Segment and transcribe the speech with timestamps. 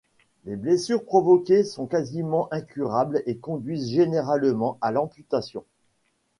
[0.45, 5.63] Les blessures provoquées sont quasiment incurables et conduisent généralement à l'amputation.